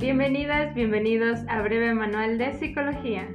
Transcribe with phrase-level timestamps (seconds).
[0.00, 3.28] Bienvenidas, bienvenidos a Breve Manual de Psicología,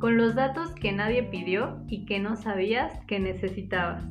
[0.00, 4.02] con los datos que nadie pidió y que no sabías que necesitabas.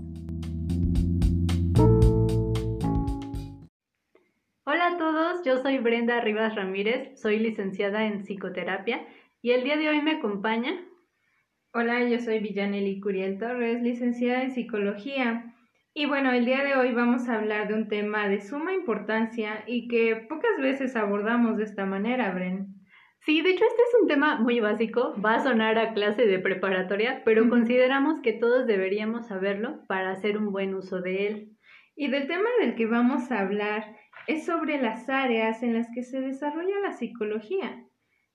[4.63, 9.05] Hola a todos, yo soy Brenda Rivas Ramírez, soy licenciada en psicoterapia
[9.41, 10.79] y el día de hoy me acompaña.
[11.73, 15.50] Hola, yo soy Villaneli Curiel Torres, licenciada en psicología.
[15.93, 19.65] Y bueno, el día de hoy vamos a hablar de un tema de suma importancia
[19.67, 22.75] y que pocas veces abordamos de esta manera, Bren.
[23.19, 26.39] Sí, de hecho este es un tema muy básico, va a sonar a clase de
[26.39, 31.57] preparatoria, pero consideramos que todos deberíamos saberlo para hacer un buen uso de él.
[31.97, 33.93] Y del tema del que vamos a hablar
[34.27, 37.83] es sobre las áreas en las que se desarrolla la psicología,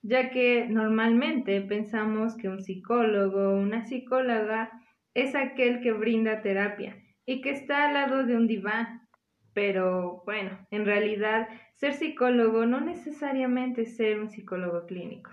[0.02, 4.70] ya que normalmente pensamos que un psicólogo o una psicóloga
[5.14, 9.08] es aquel que brinda terapia y que está al lado de un diván.
[9.52, 15.30] Pero bueno, en realidad ser psicólogo no necesariamente ser un psicólogo clínico.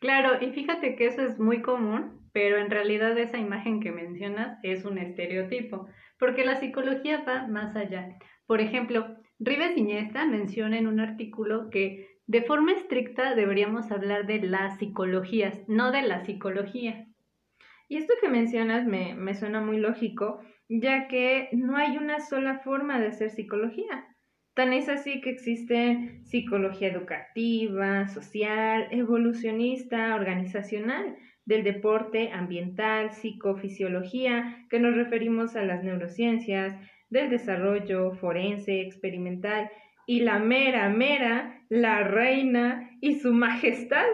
[0.00, 4.58] Claro, y fíjate que eso es muy común, pero en realidad esa imagen que mencionas
[4.62, 5.86] es un estereotipo,
[6.18, 8.18] porque la psicología va más allá.
[8.46, 14.40] Por ejemplo, Rives Iniesta menciona en un artículo que de forma estricta deberíamos hablar de
[14.40, 17.06] las psicologías, no de la psicología.
[17.88, 20.40] Y esto que mencionas me, me suena muy lógico,
[20.80, 24.06] ya que no hay una sola forma de hacer psicología.
[24.54, 34.78] Tan es así que existe psicología educativa, social, evolucionista, organizacional, del deporte, ambiental, psicofisiología, que
[34.78, 36.74] nos referimos a las neurociencias,
[37.10, 39.70] del desarrollo, forense, experimental,
[40.06, 44.06] y la mera, mera, la reina y su majestad,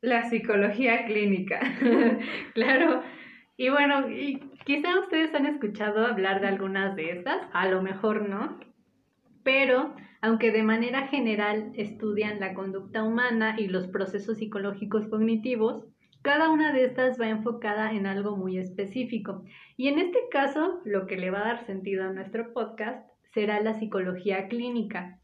[0.00, 1.60] la psicología clínica.
[2.54, 3.02] claro,
[3.56, 8.28] y bueno, y quizá ustedes han escuchado hablar de algunas de estas, a lo mejor
[8.28, 8.58] no,
[9.42, 15.84] pero aunque de manera general estudian la conducta humana y los procesos psicológicos cognitivos,
[16.22, 19.44] cada una de estas va enfocada en algo muy específico.
[19.76, 23.60] Y en este caso, lo que le va a dar sentido a nuestro podcast será
[23.60, 25.20] la psicología clínica.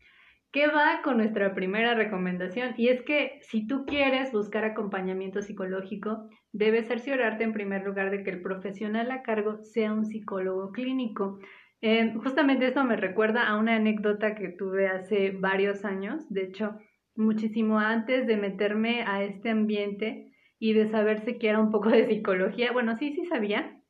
[0.53, 2.75] ¿Qué va con nuestra primera recomendación?
[2.77, 8.23] Y es que si tú quieres buscar acompañamiento psicológico, debes cerciorarte en primer lugar de
[8.23, 11.39] que el profesional a cargo sea un psicólogo clínico.
[11.81, 16.77] Eh, justamente esto me recuerda a una anécdota que tuve hace varios años, de hecho,
[17.17, 22.07] muchísimo antes de meterme a este ambiente y de saberse que era un poco de
[22.07, 22.73] psicología.
[22.73, 23.81] Bueno, sí, sí sabía,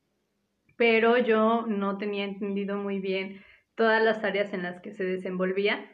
[0.77, 3.41] pero yo no tenía entendido muy bien
[3.75, 5.89] todas las áreas en las que se desenvolvía.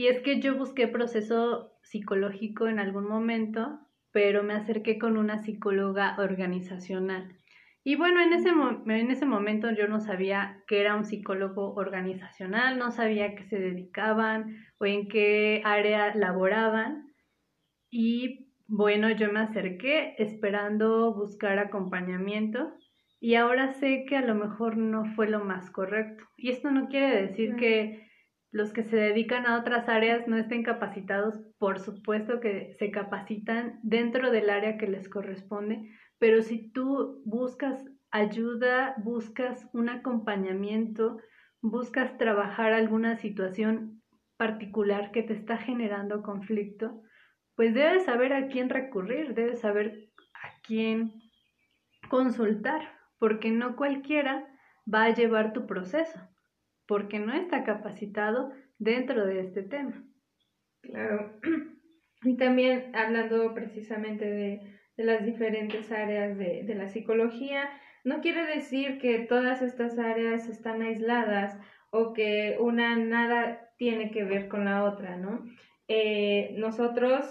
[0.00, 3.80] Y es que yo busqué proceso psicológico en algún momento,
[4.12, 7.36] pero me acerqué con una psicóloga organizacional.
[7.84, 12.78] Y bueno, en ese, en ese momento yo no sabía que era un psicólogo organizacional,
[12.78, 17.12] no sabía a qué se dedicaban o en qué área laboraban.
[17.90, 22.72] Y bueno, yo me acerqué esperando buscar acompañamiento
[23.20, 26.24] y ahora sé que a lo mejor no fue lo más correcto.
[26.38, 28.08] Y esto no quiere decir que
[28.52, 33.78] los que se dedican a otras áreas no estén capacitados, por supuesto que se capacitan
[33.82, 35.88] dentro del área que les corresponde,
[36.18, 41.18] pero si tú buscas ayuda, buscas un acompañamiento,
[41.62, 44.02] buscas trabajar alguna situación
[44.36, 47.02] particular que te está generando conflicto,
[47.54, 51.12] pues debes saber a quién recurrir, debes saber a quién
[52.08, 52.80] consultar,
[53.18, 54.48] porque no cualquiera
[54.92, 56.29] va a llevar tu proceso
[56.90, 60.04] porque no está capacitado dentro de este tema.
[60.82, 61.38] Claro.
[62.22, 64.60] Y también hablando precisamente de,
[64.98, 67.70] las diferentes áreas de, la psicología,
[68.04, 71.58] no quiere decir que todas estas áreas están aisladas
[71.90, 75.46] o que una nada tiene que ver con la otra, ¿no?
[75.88, 77.24] Eh, nosotros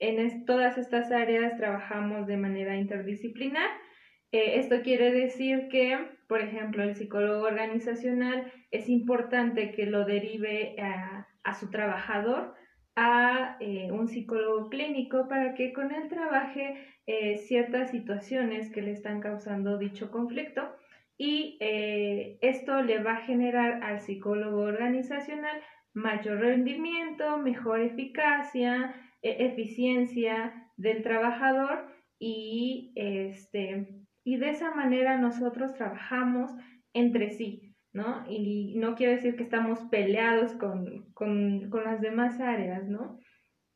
[0.00, 3.70] en todas estas áreas trabajamos de manera interdisciplinar.
[4.32, 5.96] Eh, esto quiere decir que
[6.30, 11.26] por ejemplo, el psicólogo organizacional es importante que lo derive a,
[11.58, 12.54] su trabajador
[12.94, 18.92] a eh, un psicólogo clínico para que con él trabaje eh, ciertas situaciones que le
[18.92, 20.62] están causando dicho conflicto
[21.18, 25.60] y eh, esto le va a generar al psicólogo organizacional
[25.94, 35.74] mayor rendimiento, mejor eficacia, e, eficiencia del trabajador y este y de esa manera nosotros
[35.74, 36.50] trabajamos
[36.92, 38.24] entre sí, ¿no?
[38.28, 43.18] Y no quiere decir que estamos peleados con, con, con las demás áreas, ¿no?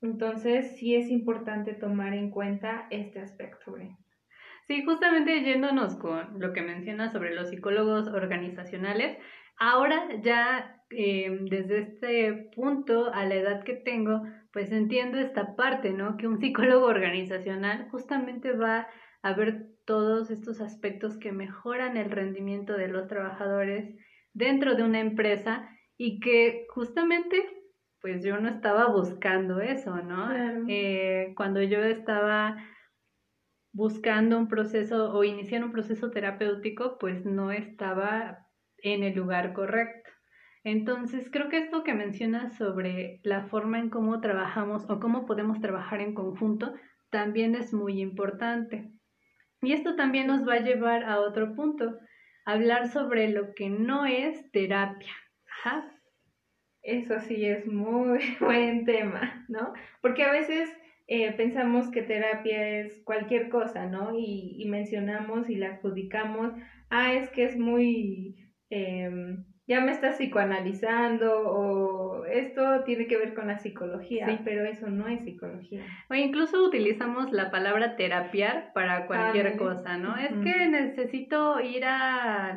[0.02, 3.74] Entonces sí es importante tomar en cuenta este aspecto.
[4.66, 9.18] Sí, justamente yéndonos con lo que mencionas sobre los psicólogos organizacionales,
[9.58, 15.90] ahora ya eh, desde este punto, a la edad que tengo, pues entiendo esta parte,
[15.90, 16.16] ¿no?
[16.16, 18.86] Que un psicólogo organizacional justamente va
[19.22, 23.94] a ver todos estos aspectos que mejoran el rendimiento de los trabajadores
[24.32, 27.64] dentro de una empresa y que justamente
[28.00, 30.28] pues yo no estaba buscando eso, ¿no?
[30.68, 32.58] Eh, cuando yo estaba
[33.72, 38.46] buscando un proceso o iniciar un proceso terapéutico, pues no estaba
[38.76, 40.10] en el lugar correcto.
[40.64, 45.60] Entonces, creo que esto que mencionas sobre la forma en cómo trabajamos o cómo podemos
[45.60, 46.74] trabajar en conjunto
[47.10, 48.93] también es muy importante.
[49.64, 51.98] Y esto también nos va a llevar a otro punto,
[52.44, 55.12] hablar sobre lo que no es terapia.
[55.48, 55.90] Ajá.
[56.82, 59.72] Eso sí es muy buen tema, ¿no?
[60.02, 60.70] Porque a veces
[61.06, 64.14] eh, pensamos que terapia es cualquier cosa, ¿no?
[64.14, 66.52] Y, y, mencionamos y la adjudicamos,
[66.90, 68.36] ah, es que es muy,
[68.70, 69.10] eh,
[69.66, 75.08] ya me estás psicoanalizando o esto tiene que ver con la psicología, pero eso no
[75.08, 75.84] es psicología.
[76.10, 80.16] O incluso utilizamos la palabra terapiar para cualquier cosa, ¿no?
[80.16, 82.56] Es que necesito ir a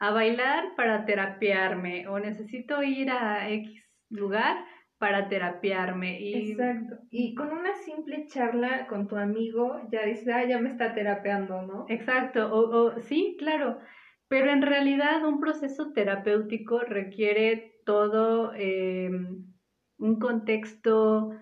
[0.00, 4.64] a bailar para terapiarme o necesito ir a X lugar
[4.98, 6.20] para terapiarme.
[6.20, 6.52] Y...
[6.52, 6.96] Exacto.
[7.10, 11.62] Y con una simple charla con tu amigo ya dices, ah, ya me está terapeando,
[11.62, 11.86] ¿no?
[11.88, 12.52] Exacto.
[12.52, 13.78] O, o, sí, claro.
[14.28, 19.10] Pero en realidad un proceso terapéutico requiere todo eh,
[19.98, 21.32] un contexto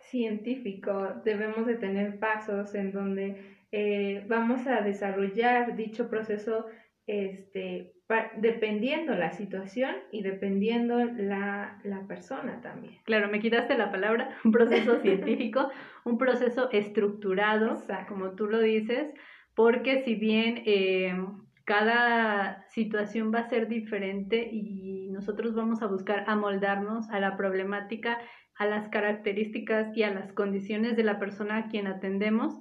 [0.00, 1.22] científico.
[1.24, 6.66] Debemos de tener pasos en donde eh, vamos a desarrollar dicho proceso
[7.06, 7.92] este,
[8.38, 12.98] dependiendo la situación y dependiendo la, la, persona también.
[13.04, 15.70] Claro, me quitaste la palabra, un proceso científico,
[16.04, 17.76] un proceso estructurado,
[18.08, 19.12] como tú lo dices,
[19.56, 21.16] porque si bien eh,
[21.64, 28.18] cada situación va a ser diferente y nosotros vamos a buscar amoldarnos a la problemática,
[28.58, 32.54] a las características y a las condiciones de la persona a quien atendemos,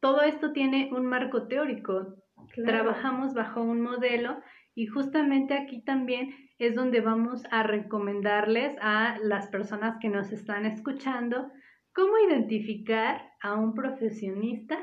[0.00, 2.16] todo esto tiene un marco teórico.
[2.64, 4.40] Trabajamos bajo un modelo
[4.74, 10.64] y justamente aquí también es donde vamos a recomendarles a las personas que nos están
[10.64, 11.50] escuchando
[11.92, 14.78] cómo identificar a un profesionista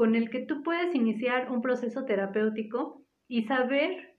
[0.00, 4.16] con el que tú puedes iniciar un proceso terapéutico y saber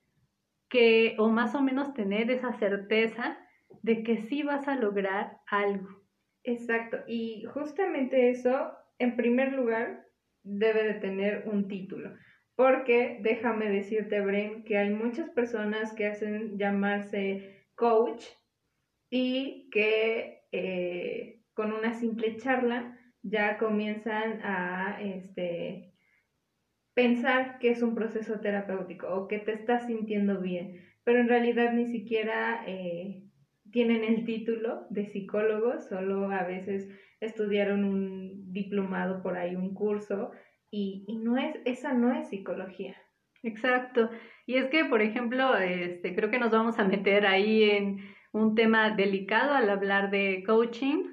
[0.69, 3.39] que, o más o menos tener esa certeza
[3.81, 5.88] de que sí vas a lograr algo.
[6.44, 10.06] Exacto, y justamente eso, en primer lugar,
[10.44, 12.13] debe de tener un título.
[12.56, 18.24] Porque déjame decirte, Bren, que hay muchas personas que hacen llamarse coach
[19.10, 25.94] y que eh, con una simple charla ya comienzan a este,
[26.94, 31.74] pensar que es un proceso terapéutico o que te estás sintiendo bien, pero en realidad
[31.74, 33.24] ni siquiera eh,
[33.72, 36.90] tienen el título de psicólogo, solo a veces
[37.20, 40.32] estudiaron un diplomado por ahí, un curso,
[40.70, 42.96] y, y no es, esa no es psicología.
[43.44, 44.10] Exacto.
[44.46, 47.98] Y es que, por ejemplo, este, creo que nos vamos a meter ahí en
[48.32, 51.11] un tema delicado al hablar de coaching,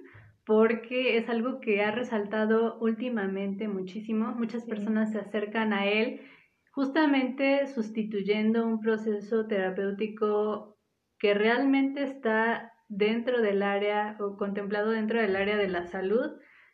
[0.48, 4.28] porque es algo que ha resaltado últimamente muchísimo.
[4.28, 6.22] Muchas personas se acercan a él
[6.70, 10.78] justamente sustituyendo un proceso terapéutico
[11.18, 16.30] que realmente está dentro del área o contemplado dentro del área de la salud,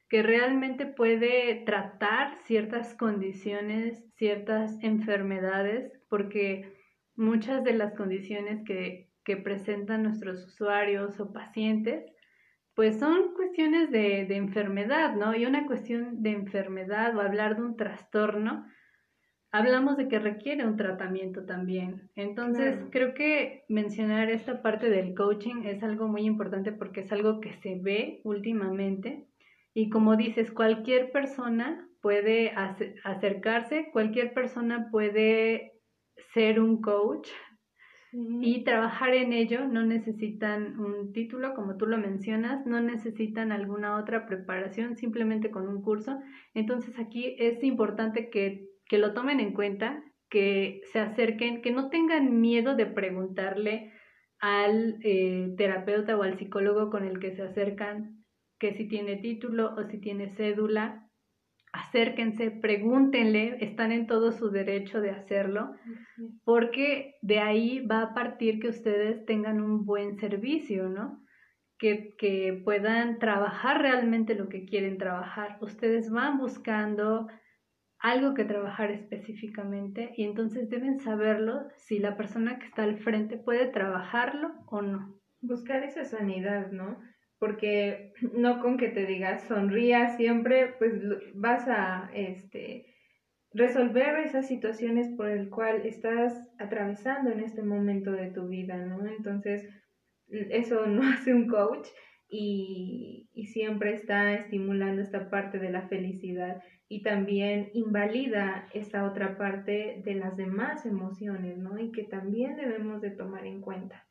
[0.09, 6.77] que realmente puede tratar ciertas condiciones, ciertas enfermedades, porque
[7.17, 12.14] muchas de las condiciones que, que presentan nuestros usuarios o pacientes,
[12.75, 15.35] pues son cuestiones de, de enfermedad, ¿no?
[15.35, 18.67] Y una cuestión de enfermedad o hablar de un trastorno,
[19.55, 22.11] hablamos de que requiere un tratamiento también.
[22.17, 27.41] Entonces, creo que mencionar esta parte del coaching es algo muy importante porque es algo
[27.41, 29.29] que se ve últimamente.
[29.73, 32.53] Y como dices, cualquier persona puede
[33.05, 35.81] acercarse, cualquier persona puede
[36.33, 37.29] ser un coach
[38.15, 39.67] y trabajar en ello.
[39.67, 45.69] No necesitan un título, como tú lo mencionas, no necesitan alguna otra preparación, simplemente con
[45.69, 46.19] un curso.
[46.55, 51.91] Entonces aquí es importante que que lo tomen en cuenta, que se acerquen, que no
[51.91, 53.93] tengan miedo de preguntarle
[54.41, 58.25] al eh, terapeuta o al psicólogo con el que se acercan
[58.59, 61.04] que si tiene título o si tiene cédula,
[61.75, 65.75] acérquense, pregúntenle, están en todo su derecho de hacerlo,
[66.45, 71.21] porque de ahí va a partir que ustedes tengan un buen servicio, ¿no?
[71.79, 75.59] Que, que puedan trabajar realmente lo que quieren trabajar.
[75.61, 77.27] Ustedes van buscando
[77.99, 83.37] algo que trabajar específicamente y entonces deben saberlo si la persona que está al frente
[83.37, 85.21] puede trabajarlo o no.
[85.41, 86.99] Buscar esa sanidad, ¿no?
[87.39, 90.93] Porque no con que te digas sonría siempre, pues
[91.35, 92.87] vas a este
[93.55, 99.07] resolver esas situaciones por el cual estás atravesando en este momento de tu vida, ¿no?
[99.07, 99.65] Entonces,
[100.29, 101.87] eso no hace un coach
[102.29, 109.39] y, y siempre está estimulando esta parte de la felicidad y también invalida esta otra
[109.39, 111.79] parte de las demás emociones, ¿no?
[111.79, 114.05] Y que también debemos de tomar en cuenta.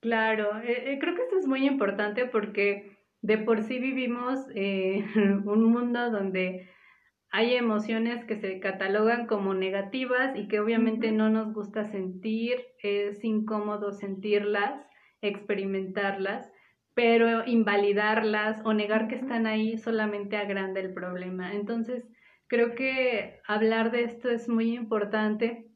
[0.00, 5.04] Claro, eh, eh, creo que esto es muy importante porque de por sí vivimos eh,
[5.44, 6.70] un mundo donde
[7.30, 13.22] hay emociones que se catalogan como negativas y que obviamente no nos gusta sentir, es
[13.24, 14.86] incómodo sentirlas,
[15.20, 16.50] experimentarlas,
[16.94, 21.54] pero invalidarlas o negar que están ahí solamente agranda el problema.
[21.54, 22.04] Entonces,
[22.48, 25.66] creo que hablar de esto es muy importante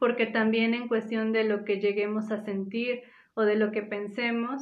[0.00, 3.02] porque también en cuestión de lo que lleguemos a sentir
[3.38, 4.60] o de lo que pensemos,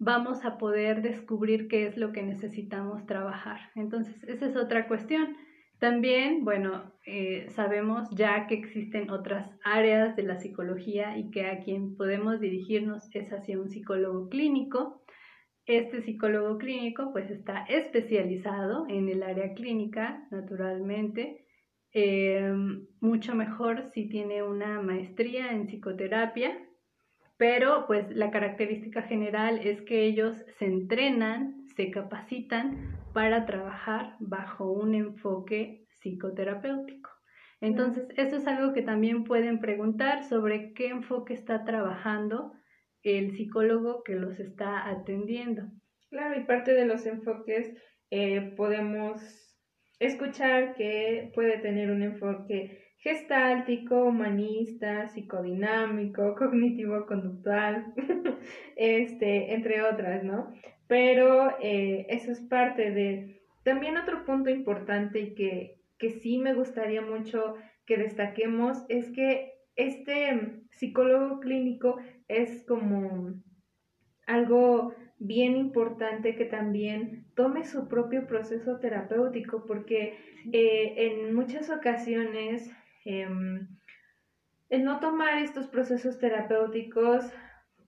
[0.00, 3.60] vamos a poder descubrir qué es lo que necesitamos trabajar.
[3.76, 5.36] Entonces, esa es otra cuestión.
[5.78, 11.60] También, bueno, eh, sabemos ya que existen otras áreas de la psicología y que a
[11.60, 15.04] quien podemos dirigirnos es hacia un psicólogo clínico.
[15.64, 21.46] Este psicólogo clínico pues está especializado en el área clínica, naturalmente,
[21.92, 22.52] eh,
[23.00, 26.66] mucho mejor si tiene una maestría en psicoterapia,
[27.40, 34.70] pero pues la característica general es que ellos se entrenan, se capacitan para trabajar bajo
[34.70, 37.08] un enfoque psicoterapéutico.
[37.62, 42.52] Entonces, eso es algo que también pueden preguntar sobre qué enfoque está trabajando
[43.02, 45.62] el psicólogo que los está atendiendo.
[46.10, 47.74] Claro, y parte de los enfoques
[48.10, 49.56] eh, podemos
[49.98, 57.94] escuchar que puede tener un enfoque gestáltico, humanista, psicodinámico, cognitivo-conductual,
[58.76, 60.52] este, entre otras, ¿no?
[60.86, 63.40] Pero eh, eso es parte de...
[63.64, 67.54] También otro punto importante y que, que sí me gustaría mucho
[67.86, 73.34] que destaquemos es que este psicólogo clínico es como
[74.26, 80.16] algo bien importante que también tome su propio proceso terapéutico porque
[80.52, 82.70] eh, en muchas ocasiones
[83.04, 83.68] em,
[84.68, 87.24] el no tomar estos procesos terapéuticos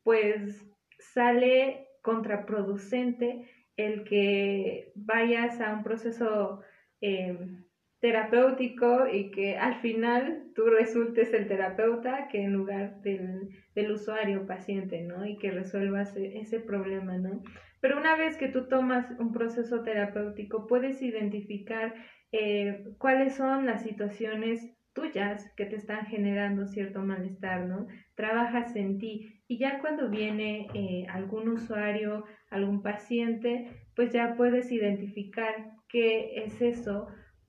[0.02, 0.66] pues
[0.98, 6.60] sale contraproducente el que vayas a un proceso
[7.00, 7.64] em,
[8.00, 14.44] terapéutico y que al final tú resultes el terapeuta que en lugar del, del usuario
[14.44, 15.24] paciente, ¿no?
[15.24, 17.42] Y que resuelvas e, ese problema, ¿no?
[17.80, 21.94] Pero una vez que tú tomas un proceso terapéutico, puedes identificar
[22.32, 27.86] eh, cuáles son las situaciones tuyas que te están generando cierto malestar, ¿no?
[28.14, 34.70] Trabajas en ti y ya cuando viene eh, algún usuario, algún paciente, pues ya puedes
[34.70, 37.08] identificar qué es eso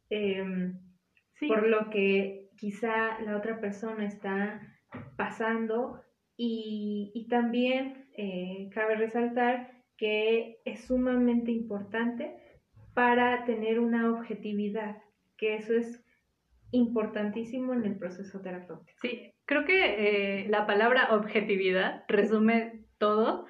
[0.09, 0.79] em,
[1.47, 4.62] por lo que quizá la otra persona está
[5.17, 6.01] pasando
[6.38, 12.35] y, y también eh, cabe resaltar que es sumamente importante
[12.93, 14.97] para tener una objetividad,
[15.38, 16.02] que eso es
[16.74, 18.98] importantísimo en el proceso terapéutico.
[19.01, 23.46] Sí, creo que eh, la palabra objetividad resume todo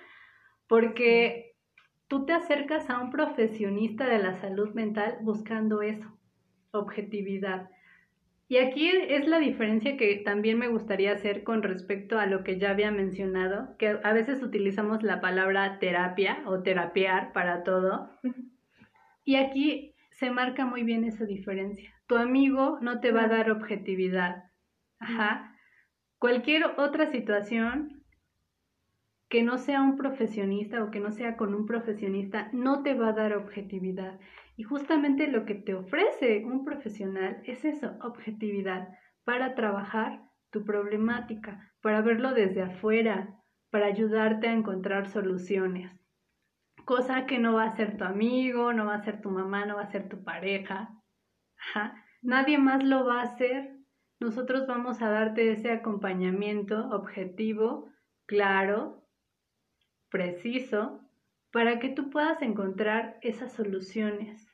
[0.67, 1.55] porque
[2.07, 6.07] tú te acercas a un profesionista de la salud mental buscando eso,
[6.71, 7.69] objetividad.
[8.49, 12.59] Y aquí es la diferencia que también me gustaría hacer con respecto a lo que
[12.59, 18.09] ya había mencionado, que a veces utilizamos la palabra terapia o terapiar para todo.
[19.23, 19.92] Y aquí
[20.23, 24.43] se marca muy bien esa diferencia tu amigo no te va a dar objetividad.
[24.99, 25.55] Ajá.
[26.19, 28.03] Cualquier otra situación
[29.29, 33.09] que no sea un profesionista o que no sea con un profesionista no te va
[33.09, 34.19] a dar objetividad.
[34.55, 38.89] Y justamente lo que te ofrece un profesional es eso, objetividad,
[39.23, 43.35] para trabajar tu problemática, para verlo desde afuera,
[43.71, 45.91] para ayudarte a encontrar soluciones.
[46.85, 49.75] Cosa que no va a ser tu amigo, no va a ser tu mamá, no
[49.75, 50.99] va a ser tu pareja,
[52.21, 53.75] Nadie más lo va a hacer.
[54.19, 57.89] Nosotros vamos a darte ese acompañamiento objetivo,
[58.25, 59.05] claro,
[60.09, 61.01] preciso,
[61.51, 64.47] para que tú puedas encontrar esas soluciones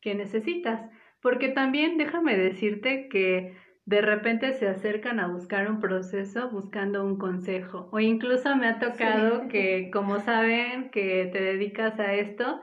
[0.00, 0.90] que necesitas.
[1.22, 3.56] Porque también déjame decirte que
[3.88, 7.88] de repente se acercan a buscar un proceso buscando un consejo.
[7.90, 12.60] O incluso me ha tocado que, como saben que te dedicas a esto,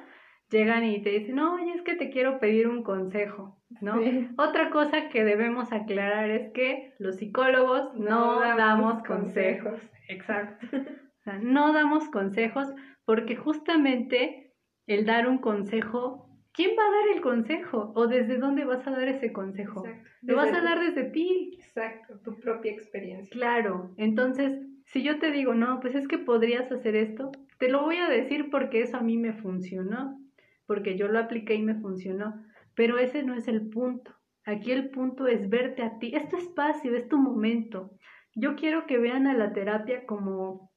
[0.52, 3.96] llegan y te dicen, no, oye, es que te quiero pedir un consejo, ¿no?
[4.38, 9.82] Otra cosa que debemos aclarar es que los psicólogos no, damos, consejos.
[10.08, 10.68] Exacto.
[10.78, 12.68] O sea, no damos consejos
[13.04, 14.54] porque justamente
[14.86, 16.25] el dar un consejo,
[16.56, 17.92] ¿quién va a dar el consejo?
[17.96, 19.84] ¿O desde dónde vas a dar ese consejo?
[20.22, 21.58] Lo vas a dar desde ti.
[21.60, 23.30] Exacto, tu propia experiencia.
[23.32, 27.84] Claro, entonces, si yo te digo, no, pues es que podrías hacer esto, te lo
[27.84, 30.20] voy a decir porque eso a mí me funcionó,
[30.66, 32.44] porque yo lo apliqué y me funcionó,
[32.74, 34.16] pero ese no es el punto.
[34.46, 37.92] Aquí el punto es verte a ti, es tu espacio, es tu momento.
[38.36, 40.72] Yo quiero que vean a la terapia como,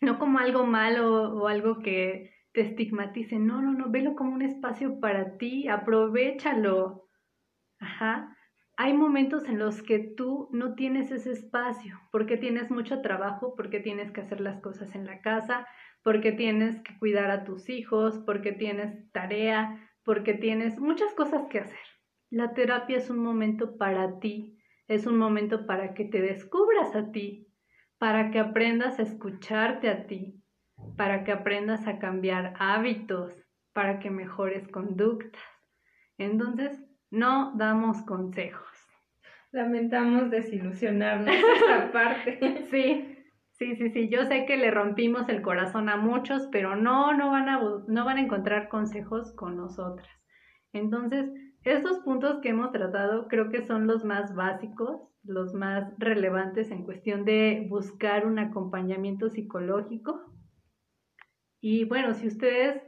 [0.00, 4.40] no como algo malo o algo que te estigmatice, no, no, no, velo como un
[4.40, 7.06] espacio para ti, aprovechalo.
[7.78, 8.34] Ajá.
[8.78, 13.80] Hay momentos en los que tú no tienes ese espacio, porque tienes mucho trabajo, porque
[13.80, 15.68] tienes que hacer las cosas en la casa,
[16.02, 21.58] porque tienes que cuidar a tus hijos, porque tienes tarea, porque tienes muchas cosas que
[21.58, 21.86] hacer.
[22.30, 24.58] La terapia es un momento para ti,
[24.88, 27.52] es un momento para que te descubras a ti,
[27.98, 30.42] para que aprendas a escucharte a ti,
[30.96, 33.34] para que aprendas a cambiar hábitos,
[33.72, 35.42] para que mejores conductas.
[36.18, 38.66] Entonces, no damos consejos.
[39.52, 42.66] Lamentamos desilusionarnos esa parte.
[42.70, 43.16] Sí,
[43.58, 47.30] Sí, sí, sí, yo sé que le rompimos el corazón a muchos, pero no, no
[47.30, 50.10] van a, no van a encontrar consejos con nosotras.
[50.74, 51.30] Entonces,
[51.64, 56.84] estos puntos que hemos tratado creo que son los más básicos, los más relevantes en
[56.84, 60.20] cuestión de buscar un acompañamiento psicológico.
[61.68, 62.80] Y bueno, si ustedes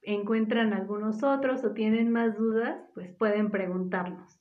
[0.00, 4.40] encuentran algunos otros o tienen más dudas, pues pueden preguntarnos.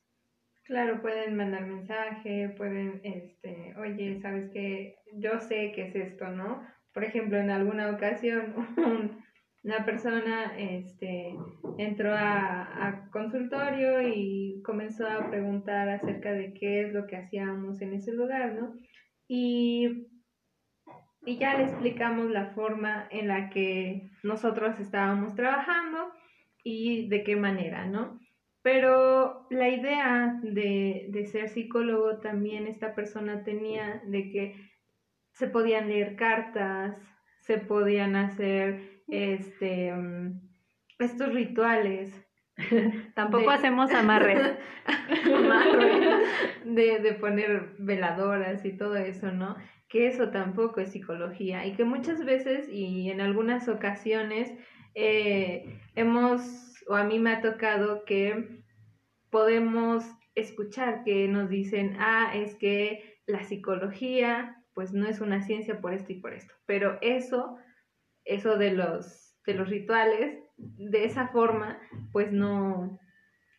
[0.66, 4.98] Claro, pueden mandar mensaje, pueden, este, oye, ¿sabes qué?
[5.14, 6.62] Yo sé qué es esto, ¿no?
[6.94, 8.54] Por ejemplo, en alguna ocasión
[9.64, 11.36] una persona este,
[11.80, 17.82] entró a, a, consultorio y comenzó a preguntar acerca de qué es lo que hacíamos
[17.82, 18.76] en ese lugar, ¿no?
[19.28, 20.08] Y,
[21.26, 26.12] y ya le explicamos la forma en la que nosotros estábamos trabajando
[26.64, 28.20] y de qué manera, ¿no?
[28.64, 34.70] Pero la idea de, de, ser psicólogo también esta persona tenía de que
[35.34, 36.96] se podían leer cartas,
[37.40, 40.42] se podían hacer este mm,
[41.00, 42.14] estos rituales.
[43.16, 44.40] Tampoco hacemos amarres.
[46.66, 49.56] de, de poner veladoras y todo eso, ¿no?
[49.92, 54.52] Que eso tampoco es psicología y que muchas veces y en algunas ocasiones
[54.96, 56.42] eh, hemos
[56.88, 58.64] o a mí me ha tocado que
[59.30, 60.04] podemos
[60.36, 65.94] escuchar que nos dicen, ah, es que la psicología pues no es una ciencia por
[65.94, 67.58] esto y por esto, pero eso,
[68.24, 71.80] eso de los, de los rituales, de esa forma,
[72.12, 73.00] pues no,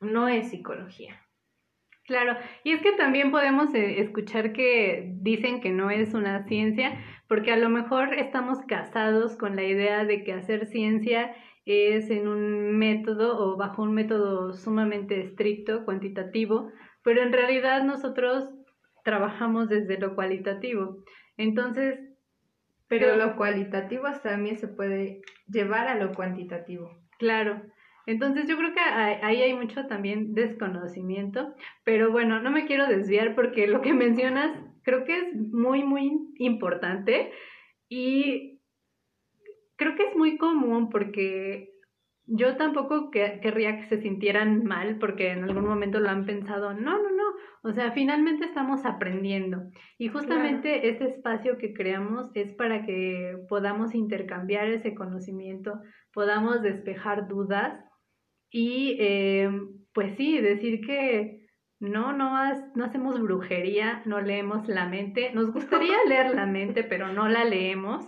[0.01, 1.22] no es psicología.
[2.07, 6.99] Claro, y es que también podemos eh, escuchar que dicen que no es una ciencia,
[7.29, 11.35] porque a lo mejor estamos casados con la idea de que hacer ciencia
[11.65, 16.73] es en un método o bajo un método sumamente estricto, cuantitativo,
[17.05, 18.51] pero en realidad nosotros
[19.05, 21.05] trabajamos desde lo cualitativo.
[21.37, 22.01] Entonces,
[22.89, 26.91] pero lo cualitativo también se puede llevar a lo cuantitativo.
[27.19, 27.63] Claro.
[28.07, 33.35] Entonces yo creo que ahí hay mucho también desconocimiento, pero bueno, no me quiero desviar
[33.35, 34.51] porque lo que mencionas
[34.83, 37.33] creo que es muy, muy importante
[37.89, 38.61] y
[39.77, 41.73] creo que es muy común porque
[42.25, 47.03] yo tampoco querría que se sintieran mal porque en algún momento lo han pensado, no,
[47.03, 47.25] no, no,
[47.63, 49.65] o sea, finalmente estamos aprendiendo
[49.99, 55.81] y justamente este espacio que creamos es para que podamos intercambiar ese conocimiento,
[56.13, 57.85] podamos despejar dudas
[58.53, 59.51] y eh,
[59.95, 61.49] pues sí, decir que
[61.81, 62.37] no, no,
[62.75, 67.45] no hacemos brujería, no leemos la mente, nos gustaría leer la mente, pero no la
[67.45, 68.05] leemos.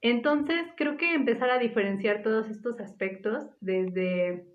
[0.00, 4.46] Entonces, creo que empezar a diferenciar todos estos aspectos desde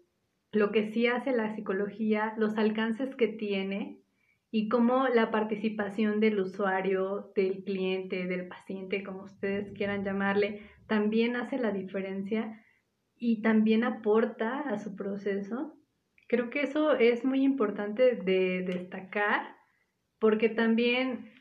[0.53, 3.99] lo que sí hace la psicología, los alcances que tiene
[4.49, 11.35] y cómo la participación del usuario, del cliente, del paciente, como ustedes quieran llamarle, también
[11.35, 12.61] hace la diferencia
[13.23, 15.77] y también aporta a su proceso.
[16.27, 19.55] Creo que eso es muy importante de destacar
[20.19, 21.31] porque también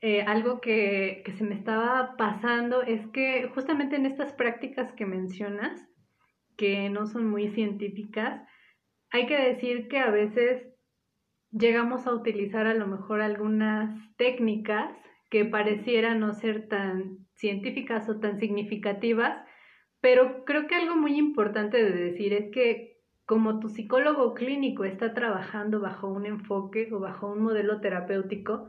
[0.00, 5.04] eh, algo que, que se me estaba pasando es que justamente en estas prácticas que
[5.04, 5.84] mencionas,
[6.56, 8.40] que no son muy científicas,
[9.10, 10.64] hay que decir que a veces
[11.50, 14.96] llegamos a utilizar a lo mejor algunas técnicas
[15.28, 19.44] que parecieran no ser tan científicas o tan significativas,
[20.06, 25.14] Pero creo que algo muy importante de decir es que como tu psicólogo clínico está
[25.14, 28.68] trabajando bajo un enfoque o bajo un modelo terapéutico,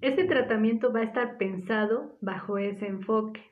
[0.00, 3.42] este tratamiento va a estar pensado bajo ese enfoque.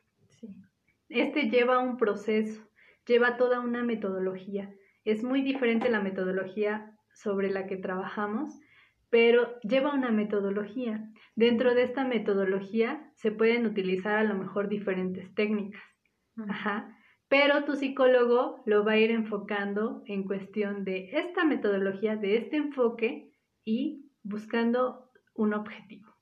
[1.11, 2.67] Este lleva un proceso,
[3.07, 4.73] lleva toda una metodología.
[5.05, 8.59] Es muy diferente la metodología sobre la que trabajamos,
[9.11, 11.07] pero lleva una metodología.
[11.35, 15.83] Dentro de esta metodología se pueden utilizar a lo mejor diferentes técnicas.
[16.49, 16.96] Ajá.
[17.29, 22.57] Pero tu psicólogo lo va a ir enfocando en cuestión de esta metodología, de este
[22.57, 23.33] enfoque
[23.65, 26.15] y buscando un objetivo.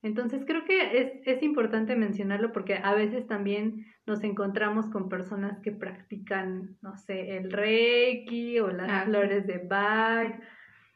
[0.00, 5.58] Entonces creo que es, es, importante mencionarlo porque a veces también nos encontramos con personas
[5.60, 10.40] que practican, no sé, el reiki o las ah, flores de Bach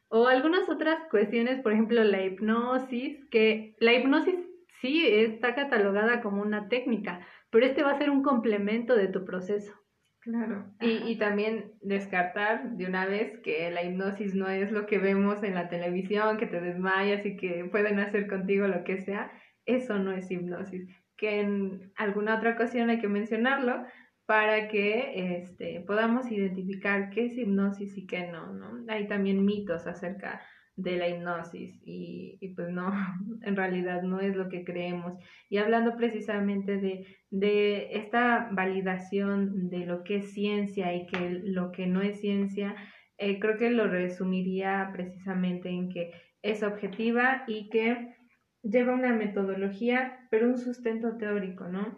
[0.09, 4.37] o algunas otras cuestiones, por ejemplo, la hipnosis, que la hipnosis
[4.83, 9.25] sí está catalogada como una técnica, pero este va a ser un complemento de tu
[9.25, 9.73] proceso.
[10.21, 10.67] Claro.
[10.81, 15.43] Y, y, también descartar de una vez que la hipnosis no es lo que vemos
[15.43, 19.33] en la televisión, que te desmayas y que pueden hacer contigo lo que sea.
[19.67, 20.87] Eso no es hipnosis.
[21.17, 23.85] Que en alguna otra ocasión hay que mencionarlo
[24.27, 28.85] para que este, podamos identificar qué es hipnosis y qué no, ¿no?
[28.93, 30.41] Hay también mitos acerca
[30.77, 32.91] de la hipnosis y, y, pues no,
[33.43, 35.15] en realidad no es lo que creemos.
[35.49, 41.73] Y hablando precisamente de, de esta validación de lo que es ciencia y que lo
[41.73, 42.75] que no es ciencia,
[43.19, 48.17] eh, creo que lo resumiría precisamente en que es objetiva y que
[48.63, 51.97] lleva una metodología, pero un sustento teórico, ¿no?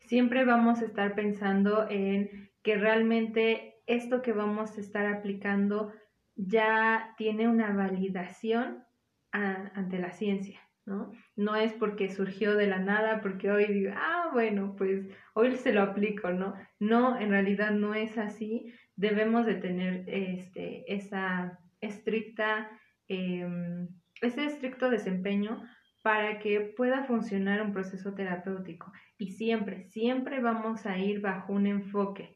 [0.00, 5.92] Siempre vamos a estar pensando en que realmente esto que vamos a estar aplicando
[6.36, 8.84] ya tiene una validación
[9.32, 11.10] ante la ciencia, ¿no?
[11.34, 15.72] No es porque surgió de la nada, porque hoy digo, ah, bueno, pues hoy se
[15.72, 16.54] lo aplico, ¿no?
[16.78, 18.72] No, en realidad no es así.
[18.94, 22.70] Debemos de tener este, esa estricta,
[23.08, 23.88] em,
[24.22, 25.62] ese estricto desempeño
[26.02, 28.90] para que pueda funcionar un proceso terapéutico.
[29.18, 32.35] Y siempre, siempre vamos a ir bajo un enfoque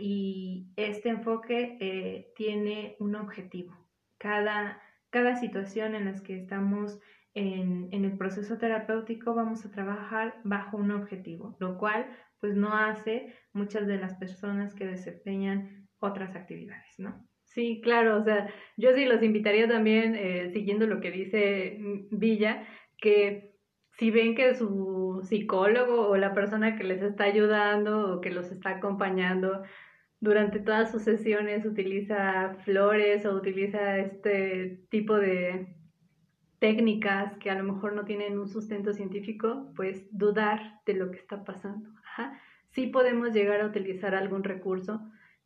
[0.00, 3.76] y este enfoque eh, tiene un objetivo.
[4.18, 4.80] Cada,
[5.10, 6.98] cada situación en la que estamos
[7.34, 12.06] en, en, el proceso terapéutico vamos a trabajar bajo un objetivo, lo cual
[12.40, 17.26] pues no hace muchas de las personas que desempeñan otras actividades, ¿no?
[17.44, 21.78] Sí, claro, o sea, yo sí los invitaría también, eh, siguiendo lo que dice
[22.10, 22.66] Villa,
[22.98, 23.53] que
[23.98, 28.50] si ven que su psicólogo o la persona que les está ayudando o que los
[28.50, 29.62] está acompañando
[30.20, 35.76] durante todas sus sesiones utiliza flores o utiliza este tipo de
[36.58, 41.18] técnicas que a lo mejor no tienen un sustento científico, pues dudar de lo que
[41.18, 41.90] está pasando.
[42.04, 42.40] Ajá.
[42.70, 45.00] Sí podemos llegar a utilizar algún recurso.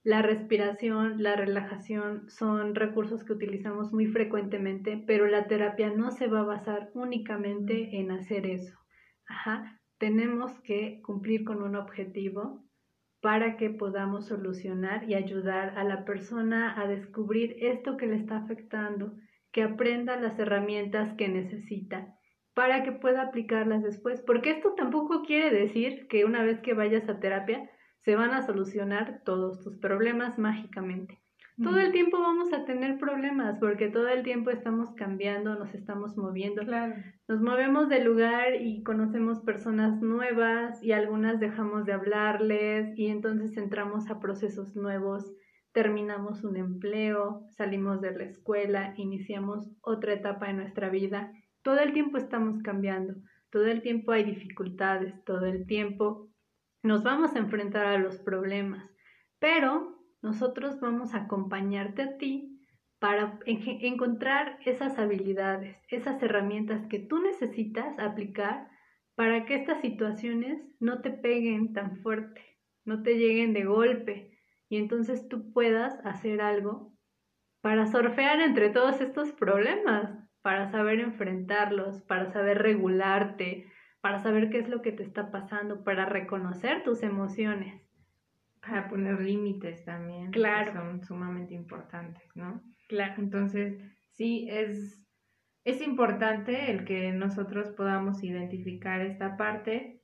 [0.05, 6.29] La respiración, la relajación son recursos que utilizamos muy frecuentemente, pero la terapia no se
[6.29, 8.79] va a basar únicamente en hacer eso.
[9.27, 9.81] Ajá.
[9.99, 12.65] Tenemos que cumplir con un objetivo
[13.21, 18.37] para que podamos solucionar y ayudar a la persona a descubrir esto que le está
[18.37, 19.17] afectando,
[19.51, 22.15] que aprenda las herramientas que necesita
[22.55, 24.21] para que pueda aplicarlas después.
[24.21, 27.69] Porque esto tampoco quiere decir que una vez que vayas a terapia
[28.01, 31.21] se van a solucionar todos tus problemas mágicamente.
[31.61, 36.17] Todo el tiempo vamos a tener problemas porque todo el tiempo estamos cambiando, nos estamos
[36.17, 36.63] moviendo.
[37.27, 43.57] Nos movemos de lugar y conocemos personas nuevas y algunas dejamos de hablarles y entonces
[43.57, 45.35] entramos a procesos nuevos,
[45.73, 51.33] terminamos un empleo, salimos de la escuela, iniciamos otra etapa en nuestra vida.
[51.63, 53.15] Todo el tiempo estamos cambiando,
[53.51, 56.28] todo el tiempo hay dificultades, todo el tiempo
[56.83, 58.89] nos vamos a enfrentar a los problemas,
[59.39, 62.59] pero nosotros vamos a acompañarte a ti
[62.99, 68.69] para encontrar esas habilidades, esas herramientas que tú necesitas aplicar
[69.15, 74.39] para que estas situaciones no te peguen tan fuerte, no te lleguen de golpe
[74.69, 76.93] y entonces tú puedas hacer algo
[77.61, 80.11] para surfear entre todos estos problemas,
[80.43, 85.85] para saber enfrentarlos, para saber regularte, para saber qué es lo que te está pasando,
[85.85, 87.83] para reconocer tus emociones.
[88.61, 90.31] Para poner límites también.
[90.31, 90.73] Claro.
[90.73, 92.63] Que son sumamente importantes, ¿no?
[92.89, 93.15] Claro.
[93.19, 93.79] Entonces,
[94.11, 95.05] sí, es,
[95.65, 100.01] es importante el que nosotros podamos identificar esta parte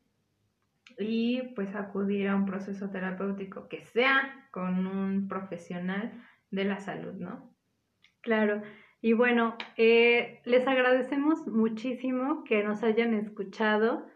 [0.99, 6.13] y pues acudir a un proceso terapéutico que sea con un profesional
[6.51, 7.55] de la salud, ¿no?
[8.21, 8.63] Claro.
[9.05, 14.07] Y bueno, eh, les agradecemos muchísimo que nos hayan escuchado.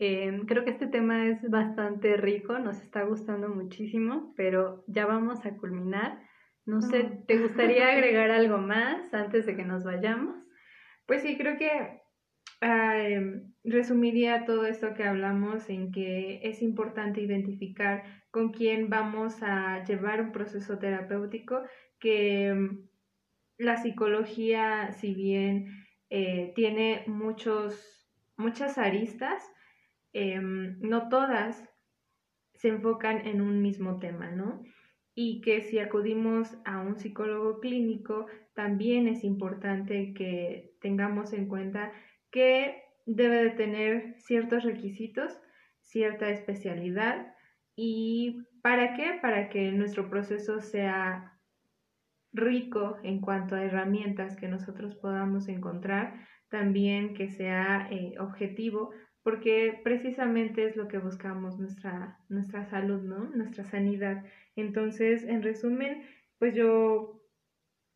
[0.00, 5.46] Em, creo que este tema es bastante rico, nos está gustando muchísimo, pero ya vamos
[5.46, 6.18] a culminar.
[6.66, 7.24] No sé, ah.
[7.28, 10.34] ¿te gustaría agregar algo más antes de que nos vayamos?
[11.06, 12.02] Pues sí, creo que
[12.62, 18.02] em, resumiría todo esto que hablamos en que es importante identificar
[18.32, 21.62] con quién vamos a llevar un proceso terapéutico,
[22.00, 22.88] que em,
[23.62, 29.42] la psicología, si bien eh, tiene muchos, muchas aristas,
[30.12, 31.68] em, no todas
[32.54, 34.62] se enfocan en un mismo tema, ¿no?
[35.14, 41.92] y que si acudimos a un psicólogo clínico, también es importante que tengamos en cuenta
[42.30, 45.38] que debe de tener ciertos requisitos,
[45.80, 47.34] cierta especialidad
[47.76, 49.18] y ¿para qué?
[49.20, 51.31] Para que nuestro proceso sea
[52.32, 58.90] rico en cuanto a herramientas que nosotros podamos encontrar, también que sea eh, objetivo,
[59.22, 63.30] porque precisamente es lo que buscamos nuestra, nuestra salud, ¿no?
[63.34, 64.24] Nuestra sanidad.
[64.56, 66.02] Entonces, en resumen,
[66.38, 67.22] pues yo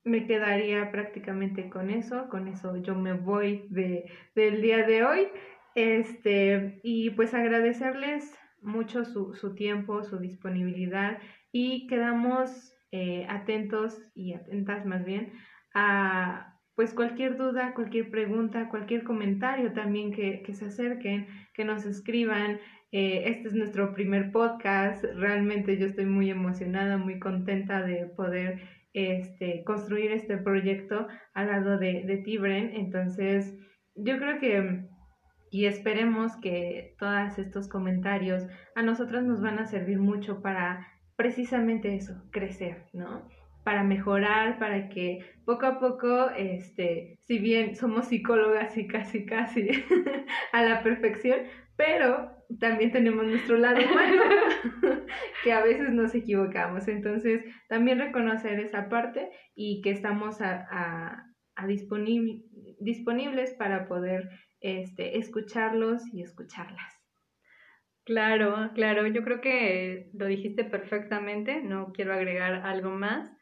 [0.05, 4.05] me quedaría prácticamente con eso, con eso yo me voy de,
[4.37, 5.29] del día de hoy.
[5.75, 11.19] Este, y pues agradecerles mucho su, su tiempo, su disponibilidad
[11.53, 15.33] y quedamos eh, atentos y atentas más bien
[15.75, 21.87] a pues cualquier duda, cualquier pregunta, cualquier comentario también que, que se acerquen, que nos
[21.87, 22.61] escriban.
[22.93, 25.03] Eh, este es nuestro primer podcast.
[25.17, 28.61] Realmente yo estoy muy emocionada, muy contenta de poder
[28.93, 32.71] este, construir este proyecto al lado de, de Tibren.
[32.75, 33.57] Entonces,
[33.95, 34.87] yo creo que
[35.51, 41.95] y esperemos que todos estos comentarios a nosotros nos van a servir mucho para precisamente
[41.95, 43.29] eso, crecer, ¿no?
[43.67, 49.69] para mejorar, para que poco a poco, este, si bien somos psicólogas y casi, casi
[50.53, 51.41] a la perfección,
[51.77, 54.23] pero también tenemos nuestro lado humano,
[55.43, 56.87] que a veces nos equivocamos.
[56.87, 61.67] Entonces, también reconocer esa parte y que estamos a, a,
[62.79, 66.96] disponibles para poder este, escucharlos y escucharlas.
[68.07, 73.37] Claro, claro, yo creo que lo dijiste perfectamente, no quiero agregar algo más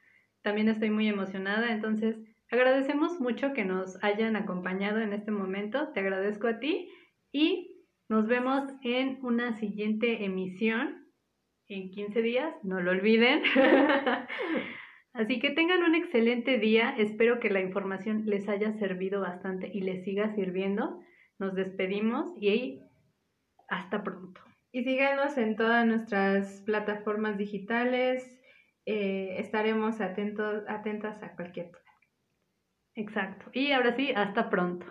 [0.44, 2.18] también estoy muy emocionada, entonces
[2.50, 6.86] agradecemos mucho que nos hayan acompañado en este momento, te agradezco a ti
[7.32, 11.08] y nos vemos en una siguiente emisión
[11.66, 13.42] en 15 días, no lo olviden.
[15.14, 19.80] Así que tengan un excelente día, espero que la información les haya servido bastante y
[19.80, 21.00] les siga sirviendo.
[21.38, 22.82] Nos despedimos y
[23.68, 24.42] hasta pronto.
[24.74, 28.40] Y síganos en todas nuestras plataformas digitales,
[28.86, 31.80] eh, estaremos atentos, atentas a cualquier duda.
[32.96, 33.52] Exacto.
[33.52, 34.84] Y ahora sí, hasta pronto.